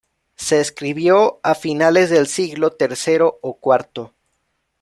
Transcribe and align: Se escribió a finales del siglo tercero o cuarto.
Se 0.35 0.59
escribió 0.59 1.39
a 1.43 1.53
finales 1.53 2.09
del 2.09 2.25
siglo 2.25 2.71
tercero 2.71 3.37
o 3.43 3.59
cuarto. 3.59 4.15